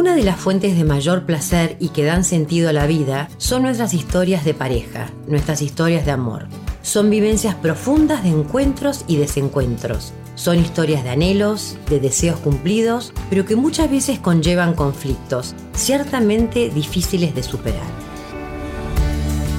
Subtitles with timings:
[0.00, 3.64] Una de las fuentes de mayor placer y que dan sentido a la vida son
[3.64, 6.46] nuestras historias de pareja, nuestras historias de amor.
[6.80, 10.14] Son vivencias profundas de encuentros y desencuentros.
[10.36, 17.34] Son historias de anhelos, de deseos cumplidos, pero que muchas veces conllevan conflictos, ciertamente difíciles
[17.34, 17.86] de superar.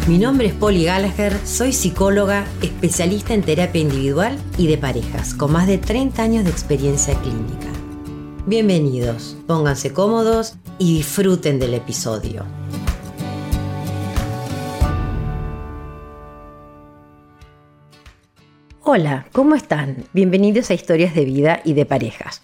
[0.07, 5.51] Mi nombre es Polly Gallagher, soy psicóloga, especialista en terapia individual y de parejas, con
[5.51, 7.70] más de 30 años de experiencia clínica.
[8.47, 12.43] Bienvenidos, pónganse cómodos y disfruten del episodio.
[18.81, 20.05] Hola, ¿cómo están?
[20.13, 22.41] Bienvenidos a Historias de Vida y de Parejas.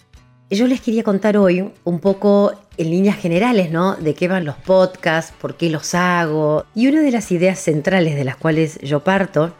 [0.52, 3.96] Yo les quería contar hoy un poco en líneas generales, ¿no?
[3.96, 6.66] De qué van los podcasts, por qué los hago.
[6.76, 9.52] Y una de las ideas centrales de las cuales yo parto,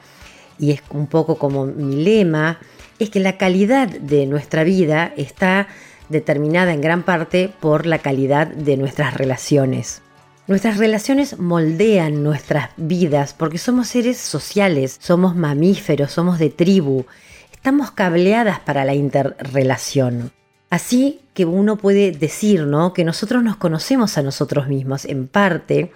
[0.60, 2.60] y es un poco como mi lema,
[3.00, 5.68] es que la calidad de nuestra vida está
[6.10, 10.02] determinada en gran parte por la calidad de nuestras relaciones.
[10.48, 17.06] Nuestras relaciones moldean nuestras vidas porque somos seres sociales, somos mamíferos, somos de tribu,
[17.52, 20.32] estamos cableadas para la interrelación.
[20.70, 22.94] Así que uno puede decir, ¿no?
[22.94, 25.92] Que nosotros nos conocemos a nosotros mismos en parte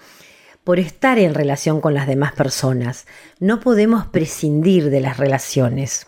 [0.63, 3.07] por estar en relación con las demás personas.
[3.39, 6.07] No podemos prescindir de las relaciones.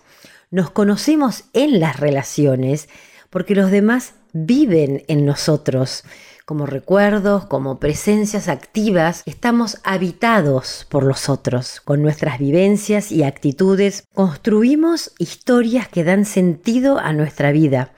[0.51, 2.89] Nos conocemos en las relaciones
[3.33, 6.03] porque los demás viven en nosotros.
[6.45, 11.81] Como recuerdos, como presencias activas, estamos habitados por los otros.
[11.81, 17.91] Con nuestras vivencias y actitudes construimos historias que dan sentido a nuestra vida,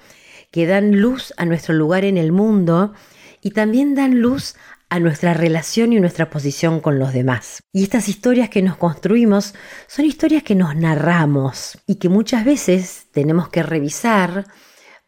[0.52, 2.94] que dan luz a nuestro lugar en el mundo
[3.42, 4.55] y también dan luz
[4.88, 7.61] a nuestra relación y nuestra posición con los demás.
[7.73, 9.53] Y estas historias que nos construimos
[9.88, 14.45] son historias que nos narramos y que muchas veces tenemos que revisar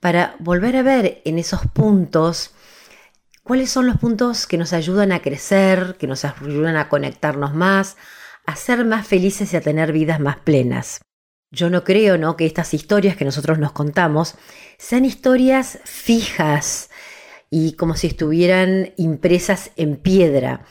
[0.08, 2.52] para volver a ver en esos puntos
[3.44, 7.98] cuáles son los puntos que nos ayudan a crecer, que nos ayudan a conectarnos más,
[8.46, 11.02] a ser más felices y a tener vidas más plenas.
[11.52, 12.38] Yo no creo ¿no?
[12.38, 14.36] que estas historias que nosotros nos contamos
[14.78, 16.90] sean historias fijas
[17.50, 20.62] y como si estuvieran impresas en piedra.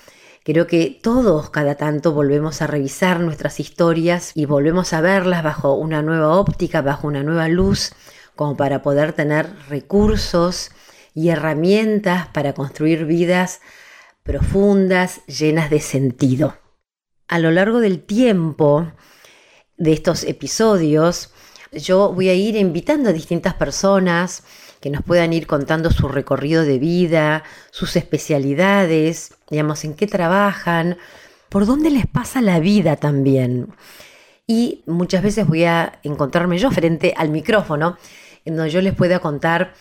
[0.45, 5.75] Creo que todos cada tanto volvemos a revisar nuestras historias y volvemos a verlas bajo
[5.75, 7.93] una nueva óptica, bajo una nueva luz,
[8.37, 10.71] como para poder tener recursos
[11.15, 13.61] y herramientas para construir vidas
[14.23, 16.57] profundas, llenas de sentido.
[17.29, 18.93] A lo largo del tiempo
[19.79, 21.33] de estos episodios,
[21.73, 24.45] yo voy a ir invitando a distintas personas
[24.81, 30.99] que nos puedan ir contando su recorrido de vida, sus especialidades, digamos, en qué trabajan,
[31.49, 33.69] por dónde les pasa la vida también.
[34.47, 37.97] Y muchas veces voy a encontrarme yo frente al micrófono
[38.47, 39.75] en donde yo les pueda contar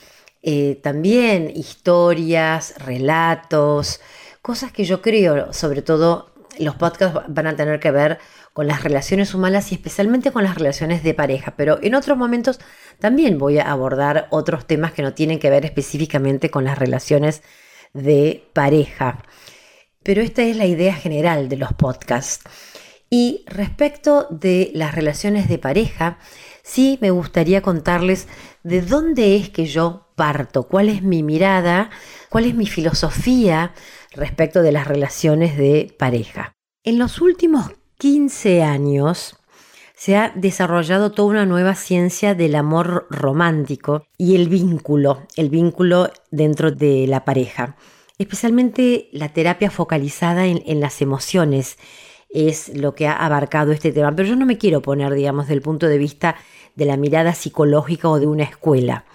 [0.43, 4.01] eh, también historias, relatos,
[4.41, 8.19] cosas que yo creo, sobre todo los podcasts van a tener que ver
[8.53, 12.59] con las relaciones humanas y especialmente con las relaciones de pareja, pero en otros momentos
[12.99, 17.41] también voy a abordar otros temas que no tienen que ver específicamente con las relaciones
[17.93, 19.23] de pareja.
[20.03, 22.43] Pero esta es la idea general de los podcasts.
[23.09, 26.19] Y respecto de las relaciones de pareja,
[26.65, 28.27] sí me gustaría contarles
[28.63, 31.91] de dónde es que yo parto, cuál es mi mirada,
[32.29, 33.73] cuál es mi filosofía
[34.11, 36.53] respecto de las relaciones de pareja.
[36.83, 39.37] En los últimos 15 años
[39.95, 46.11] se ha desarrollado toda una nueva ciencia del amor romántico y el vínculo, el vínculo
[46.31, 47.75] dentro de la pareja,
[48.17, 51.77] especialmente la terapia focalizada en, en las emociones
[52.35, 54.13] es lo que ha abarcado este tema.
[54.13, 56.35] Pero yo no me quiero poner, digamos, del punto de vista
[56.75, 59.05] de la mirada psicológica o de una escuela.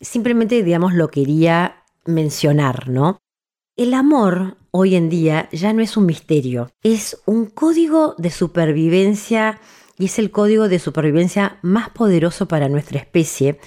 [0.00, 3.18] Simplemente, digamos, lo quería mencionar, ¿no?
[3.76, 9.60] El amor hoy en día ya no es un misterio, es un código de supervivencia
[9.98, 13.60] y es el código de supervivencia más poderoso para nuestra especie,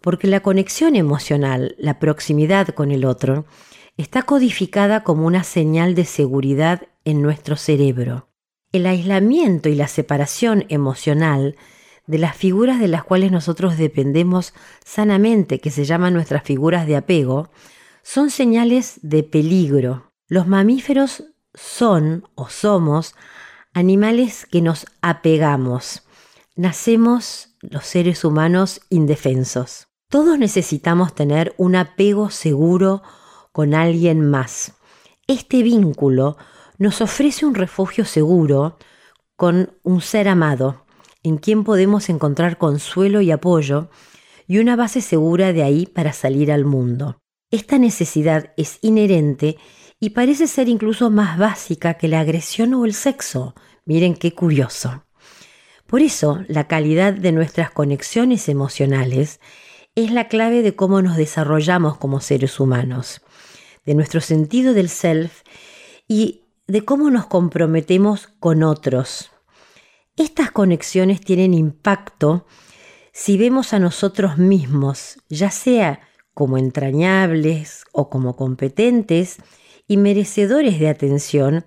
[0.00, 3.46] porque la conexión emocional, la proximidad con el otro,
[3.96, 8.28] está codificada como una señal de seguridad en nuestro cerebro.
[8.74, 11.54] El aislamiento y la separación emocional
[12.08, 14.52] de las figuras de las cuales nosotros dependemos
[14.84, 17.50] sanamente, que se llaman nuestras figuras de apego,
[18.02, 20.10] son señales de peligro.
[20.26, 21.22] Los mamíferos
[21.54, 23.14] son o somos
[23.74, 26.02] animales que nos apegamos.
[26.56, 29.86] Nacemos los seres humanos indefensos.
[30.10, 33.04] Todos necesitamos tener un apego seguro
[33.52, 34.72] con alguien más.
[35.28, 36.36] Este vínculo
[36.84, 38.76] nos ofrece un refugio seguro
[39.36, 40.84] con un ser amado,
[41.22, 43.88] en quien podemos encontrar consuelo y apoyo
[44.46, 47.22] y una base segura de ahí para salir al mundo.
[47.50, 49.56] Esta necesidad es inherente
[49.98, 53.54] y parece ser incluso más básica que la agresión o el sexo.
[53.86, 55.06] Miren qué curioso.
[55.86, 59.40] Por eso, la calidad de nuestras conexiones emocionales
[59.94, 63.22] es la clave de cómo nos desarrollamos como seres humanos,
[63.86, 65.40] de nuestro sentido del self
[66.06, 69.30] y de cómo nos comprometemos con otros.
[70.16, 72.46] Estas conexiones tienen impacto
[73.12, 76.00] si vemos a nosotros mismos, ya sea
[76.32, 79.38] como entrañables o como competentes
[79.86, 81.64] y merecedores de atención,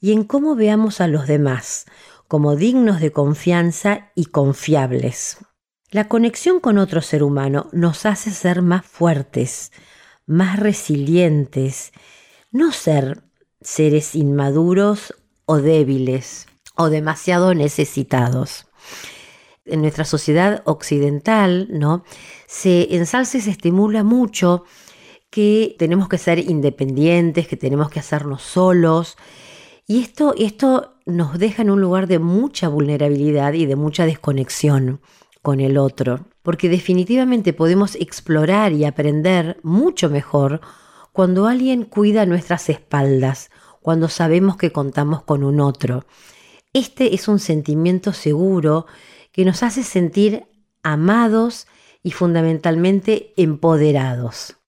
[0.00, 1.86] y en cómo veamos a los demás,
[2.28, 5.38] como dignos de confianza y confiables.
[5.90, 9.72] La conexión con otro ser humano nos hace ser más fuertes,
[10.26, 11.92] más resilientes,
[12.50, 13.25] no ser
[13.66, 15.12] seres inmaduros
[15.44, 16.46] o débiles
[16.76, 18.66] o demasiado necesitados
[19.64, 22.04] en nuestra sociedad occidental, ¿no?
[22.46, 24.62] Se ensalza y se estimula mucho
[25.30, 29.16] que tenemos que ser independientes, que tenemos que hacernos solos.
[29.88, 35.00] Y esto, esto nos deja en un lugar de mucha vulnerabilidad y de mucha desconexión
[35.42, 40.60] con el otro, porque definitivamente podemos explorar y aprender mucho mejor
[41.16, 46.04] cuando alguien cuida nuestras espaldas, cuando sabemos que contamos con un otro.
[46.74, 48.84] Este es un sentimiento seguro
[49.32, 50.44] que nos hace sentir
[50.82, 51.68] amados
[52.02, 54.58] y fundamentalmente empoderados.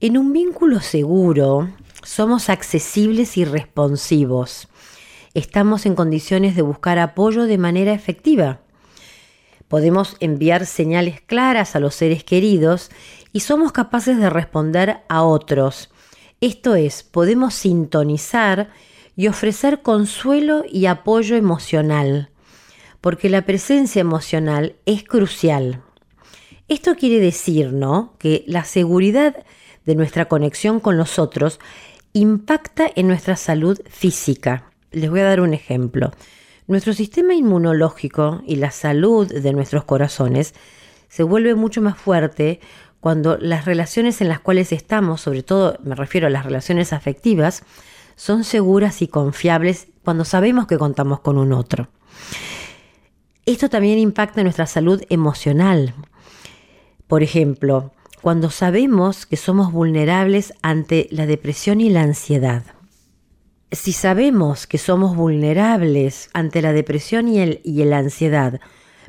[0.00, 1.68] En un vínculo seguro
[2.02, 4.68] somos accesibles y responsivos.
[5.34, 8.62] Estamos en condiciones de buscar apoyo de manera efectiva.
[9.68, 12.90] Podemos enviar señales claras a los seres queridos
[13.34, 15.90] y somos capaces de responder a otros.
[16.40, 18.70] Esto es, podemos sintonizar
[19.16, 22.30] y ofrecer consuelo y apoyo emocional
[23.00, 25.82] porque la presencia emocional es crucial.
[26.68, 29.44] Esto quiere decir, ¿no?, que la seguridad
[29.86, 31.60] de nuestra conexión con los otros
[32.12, 34.70] impacta en nuestra salud física.
[34.90, 36.12] Les voy a dar un ejemplo.
[36.66, 40.54] Nuestro sistema inmunológico y la salud de nuestros corazones
[41.08, 42.60] se vuelve mucho más fuerte
[43.00, 47.62] cuando las relaciones en las cuales estamos, sobre todo me refiero a las relaciones afectivas,
[48.16, 51.88] son seguras y confiables cuando sabemos que contamos con un otro.
[53.46, 55.94] Esto también impacta en nuestra salud emocional.
[57.06, 62.64] Por ejemplo, cuando sabemos que somos vulnerables ante la depresión y la ansiedad.
[63.70, 68.60] Si sabemos que somos vulnerables ante la depresión y, el, y la ansiedad,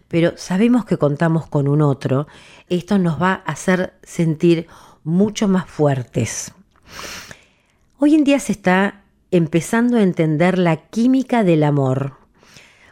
[0.09, 2.27] pero sabemos que contamos con un otro,
[2.67, 4.67] esto nos va a hacer sentir
[5.05, 6.51] mucho más fuertes.
[7.97, 12.19] Hoy en día se está empezando a entender la química del amor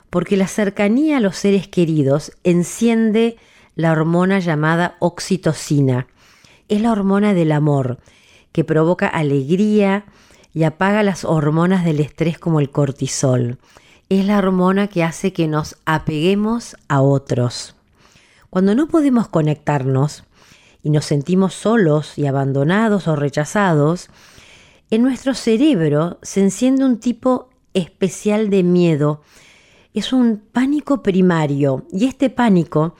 [0.09, 3.37] porque la cercanía a los seres queridos enciende
[3.75, 6.07] la hormona llamada oxitocina.
[6.69, 7.99] Es la hormona del amor,
[8.51, 10.05] que provoca alegría
[10.53, 13.59] y apaga las hormonas del estrés como el cortisol.
[14.09, 17.75] Es la hormona que hace que nos apeguemos a otros.
[18.49, 20.23] Cuando no podemos conectarnos
[20.81, 24.09] y nos sentimos solos y abandonados o rechazados,
[24.89, 29.21] en nuestro cerebro se enciende un tipo especial de miedo
[29.99, 32.95] es un pánico primario y este pánico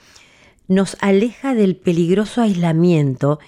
[0.66, 3.38] nos aleja del peligroso aislamiento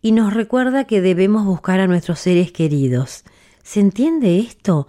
[0.00, 3.24] y nos recuerda que debemos buscar a nuestros seres queridos.
[3.62, 4.86] ¿Se entiende esto?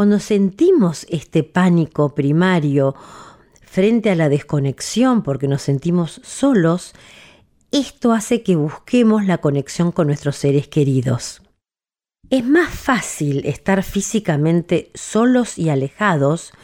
[0.00, 2.94] Cuando sentimos este pánico primario
[3.60, 6.94] frente a la desconexión porque nos sentimos solos,
[7.70, 11.42] esto hace que busquemos la conexión con nuestros seres queridos.
[12.30, 16.54] Es más fácil estar físicamente solos y alejados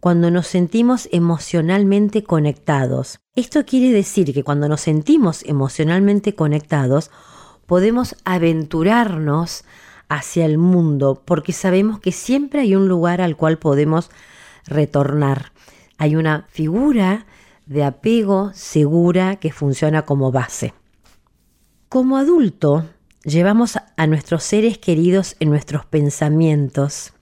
[0.00, 3.18] cuando nos sentimos emocionalmente conectados.
[3.36, 7.10] Esto quiere decir que cuando nos sentimos emocionalmente conectados,
[7.66, 9.64] podemos aventurarnos
[10.10, 14.10] hacia el mundo porque sabemos que siempre hay un lugar al cual podemos
[14.66, 15.52] retornar.
[15.96, 17.26] Hay una figura
[17.64, 20.74] de apego segura que funciona como base.
[21.88, 22.86] Como adulto,
[23.24, 27.12] llevamos a nuestros seres queridos en nuestros pensamientos,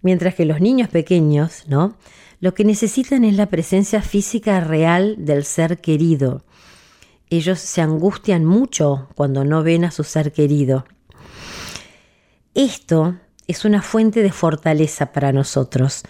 [0.00, 1.94] mientras que los niños pequeños, ¿no?
[2.40, 6.42] Lo que necesitan es la presencia física real del ser querido.
[7.28, 10.86] Ellos se angustian mucho cuando no ven a su ser querido.
[12.54, 13.16] Esto
[13.46, 16.02] es una fuente de fortaleza para nosotros,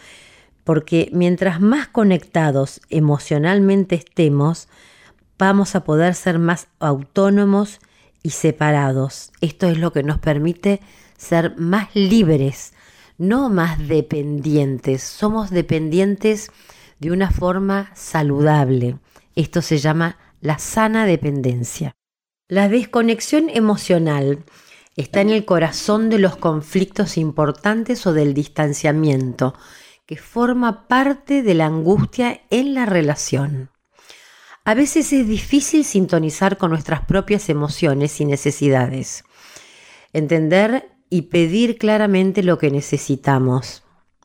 [0.65, 4.69] porque mientras más conectados emocionalmente estemos,
[5.39, 7.81] vamos a poder ser más autónomos
[8.23, 9.33] y separados.
[9.41, 10.81] Esto es lo que nos permite
[11.17, 12.73] ser más libres
[13.21, 16.51] no más dependientes, somos dependientes
[17.01, 18.97] de una forma saludable.
[19.37, 21.93] Esto se llama la sana dependencia.
[22.49, 24.43] La desconexión emocional
[24.97, 29.55] está en el corazón de los conflictos importantes o del distanciamiento,
[30.07, 33.71] que forma parte de la angustia en la relación.
[34.65, 39.25] A veces es difícil sintonizar con nuestras propias emociones y necesidades,
[40.13, 43.85] entender y pedir claramente lo que necesitamos.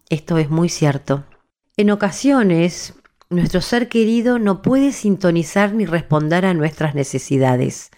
[0.09, 1.25] Esto es muy cierto.
[1.77, 2.93] En ocasiones,
[3.29, 7.91] nuestro ser querido no puede sintonizar ni responder a nuestras necesidades,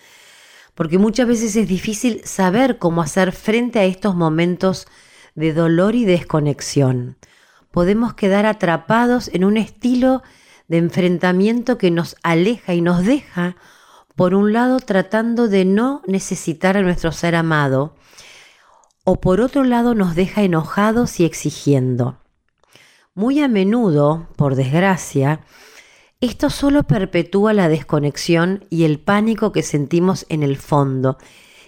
[0.78, 4.86] porque muchas veces es difícil saber cómo hacer frente a estos momentos
[5.34, 7.18] de dolor y desconexión.
[7.72, 10.22] Podemos quedar atrapados en un estilo
[10.68, 13.56] de enfrentamiento que nos aleja y nos deja,
[14.16, 17.96] por un lado, tratando de no necesitar a nuestro ser amado,
[19.04, 22.20] o por otro lado nos deja enojados y exigiendo.
[23.16, 25.40] Muy a menudo, por desgracia,
[26.20, 31.18] esto solo perpetúa la desconexión y el pánico que sentimos en el fondo,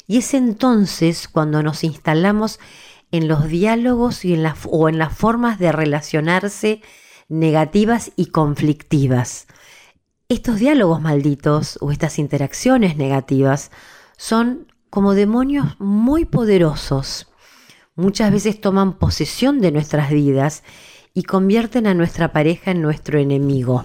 [0.08, 2.60] y es entonces cuando nos instalamos
[3.12, 6.82] en los diálogos y en o en las formas de relacionarse
[7.28, 9.46] negativas y conflictivas.
[10.30, 13.72] Estos diálogos malditos o estas interacciones negativas
[14.18, 17.32] son como demonios muy poderosos.
[17.96, 20.64] Muchas veces toman posesión de nuestras vidas
[21.14, 23.84] y convierten a nuestra pareja en nuestro enemigo.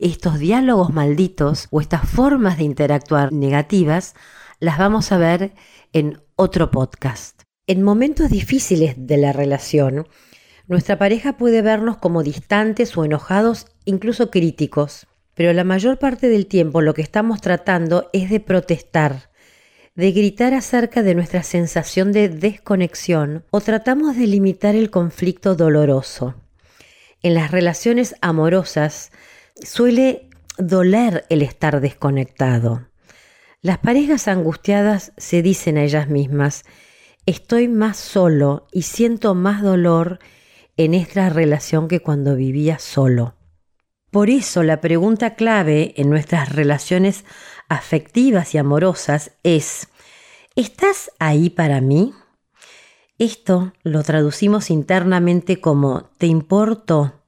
[0.00, 4.14] Estos diálogos malditos o estas formas de interactuar negativas
[4.60, 5.54] las vamos a ver
[5.92, 7.42] en otro podcast.
[7.66, 10.06] En momentos difíciles de la relación,
[10.68, 16.46] nuestra pareja puede vernos como distantes o enojados, incluso críticos, pero la mayor parte del
[16.46, 19.30] tiempo lo que estamos tratando es de protestar,
[19.96, 26.36] de gritar acerca de nuestra sensación de desconexión o tratamos de limitar el conflicto doloroso.
[27.20, 29.10] En las relaciones amorosas
[29.62, 32.88] suele doler el estar desconectado.
[33.60, 36.64] Las parejas angustiadas se dicen a ellas mismas,
[37.26, 40.18] estoy más solo y siento más dolor
[40.76, 43.34] en esta relación que cuando vivía solo.
[44.10, 47.24] Por eso la pregunta clave en nuestras relaciones
[47.68, 49.88] afectivas y amorosas es,
[50.56, 52.14] ¿estás ahí para mí?
[53.18, 57.20] Esto lo traducimos internamente como ¿te importo?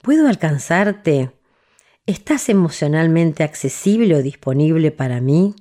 [0.00, 1.33] ¿Puedo alcanzarte?
[2.06, 5.54] ¿Estás emocionalmente accesible o disponible para mí?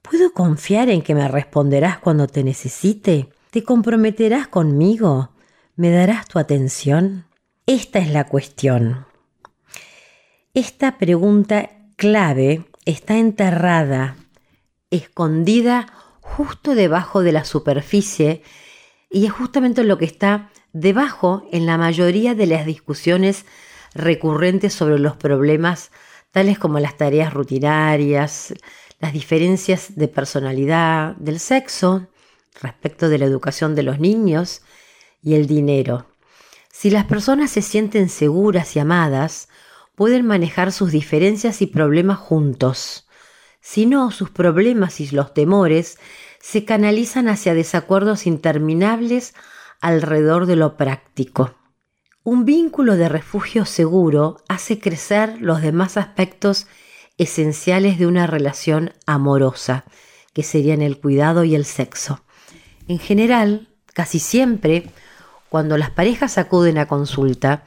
[0.00, 3.30] ¿Puedo confiar en que me responderás cuando te necesite?
[3.50, 5.30] ¿Te comprometerás conmigo?
[5.74, 7.26] ¿Me darás tu atención?
[7.66, 9.06] Esta es la cuestión.
[10.54, 14.14] Esta pregunta clave está enterrada,
[14.90, 15.88] escondida
[16.20, 18.44] justo debajo de la superficie
[19.10, 23.46] y es justamente lo que está debajo en la mayoría de las discusiones
[23.96, 25.90] recurrentes sobre los problemas
[26.30, 28.54] tales como las tareas rutinarias,
[29.00, 32.08] las diferencias de personalidad, del sexo,
[32.60, 34.62] respecto de la educación de los niños,
[35.22, 36.06] y el dinero.
[36.70, 39.48] Si las personas se sienten seguras y amadas,
[39.96, 43.08] pueden manejar sus diferencias y problemas juntos.
[43.60, 45.98] Si no, sus problemas y los temores
[46.40, 49.34] se canalizan hacia desacuerdos interminables
[49.80, 51.54] alrededor de lo práctico.
[52.26, 56.66] Un vínculo de refugio seguro hace crecer los demás aspectos
[57.18, 59.84] esenciales de una relación amorosa,
[60.32, 62.24] que serían el cuidado y el sexo.
[62.88, 64.90] En general, casi siempre,
[65.50, 67.62] cuando las parejas acuden a consulta,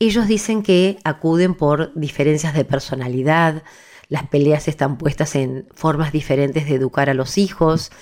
[0.00, 3.62] ellos dicen que acuden por diferencias de personalidad,
[4.08, 7.92] las peleas están puestas en formas diferentes de educar a los hijos,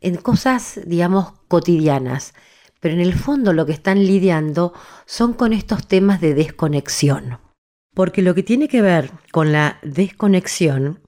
[0.00, 2.34] en cosas, digamos, cotidianas.
[2.84, 4.74] Pero en el fondo lo que están lidiando
[5.06, 7.38] son con estos temas de desconexión.
[7.94, 11.00] Porque lo que tiene que ver con la desconexión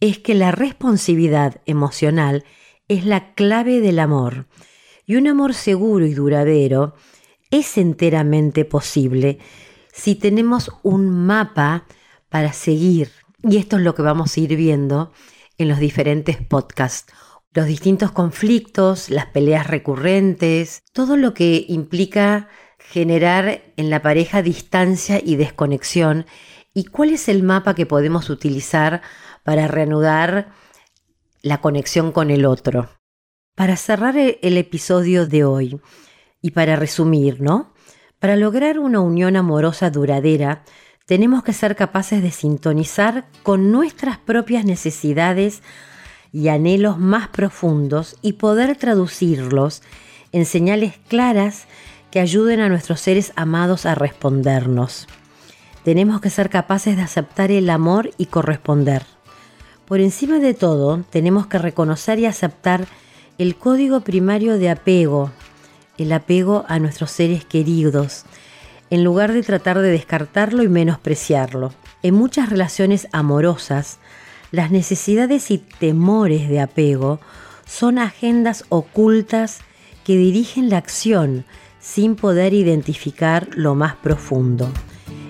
[0.00, 2.42] es que la responsividad emocional
[2.88, 4.48] es la clave del amor.
[5.06, 6.96] Y un amor seguro y duradero
[7.52, 9.38] es enteramente posible
[9.92, 11.86] si tenemos un mapa
[12.30, 13.12] para seguir.
[13.44, 15.12] Y esto es lo que vamos a ir viendo
[15.56, 17.12] en los diferentes podcasts.
[17.54, 25.20] Los distintos conflictos, las peleas recurrentes, todo lo que implica generar en la pareja distancia
[25.22, 26.26] y desconexión
[26.74, 29.02] y cuál es el mapa que podemos utilizar
[29.44, 30.52] para reanudar
[31.42, 32.88] la conexión con el otro.
[33.54, 35.80] Para cerrar el episodio de hoy,
[36.42, 37.72] y para resumir, ¿no?
[38.18, 40.64] Para lograr una unión amorosa duradera,
[41.06, 45.62] tenemos que ser capaces de sintonizar con nuestras propias necesidades
[46.32, 49.82] y anhelos más profundos y poder traducirlos
[50.32, 51.66] en señales claras
[52.10, 55.06] que ayuden a nuestros seres amados a respondernos.
[55.84, 59.04] Tenemos que ser capaces de aceptar el amor y corresponder.
[59.86, 62.86] Por encima de todo, tenemos que reconocer y aceptar
[63.38, 65.30] el código primario de apego,
[65.98, 68.24] el apego a nuestros seres queridos,
[68.90, 71.72] en lugar de tratar de descartarlo y menospreciarlo.
[72.02, 73.98] En muchas relaciones amorosas,
[74.52, 77.18] las necesidades y temores de apego
[77.66, 79.60] son agendas ocultas
[80.04, 81.44] que dirigen la acción
[81.80, 84.70] sin poder identificar lo más profundo.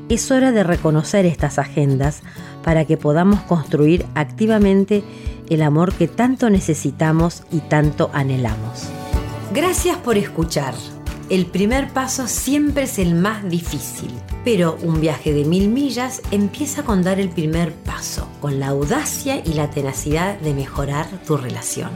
[0.09, 2.23] Es hora de reconocer estas agendas
[2.63, 5.03] para que podamos construir activamente
[5.49, 8.89] el amor que tanto necesitamos y tanto anhelamos.
[9.55, 10.75] Gracias por escuchar.
[11.33, 14.11] El primer paso siempre es el más difícil,
[14.45, 19.43] pero un viaje de mil millas empieza con dar el primer paso, con la audacia
[19.43, 21.89] y la tenacidad de mejorar tu relación.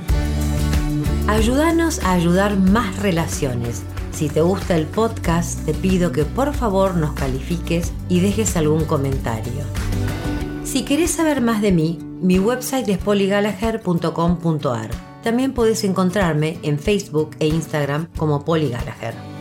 [1.28, 3.82] Ayúdanos a ayudar más relaciones.
[4.10, 8.86] Si te gusta el podcast, te pido que por favor nos califiques y dejes algún
[8.86, 9.64] comentario.
[10.64, 15.15] Si querés saber más de mí, mi website es polygallagher.com.ar.
[15.26, 19.35] También puedes encontrarme en Facebook e Instagram como Polly Gallagher.